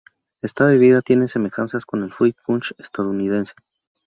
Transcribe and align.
Esta 0.41 0.65
bebida 0.65 1.03
tiene 1.03 1.27
semejanzas 1.27 1.85
con 1.85 2.01
el 2.01 2.11
fruit 2.11 2.35
punch 2.47 2.73
estadounidense. 2.79 3.53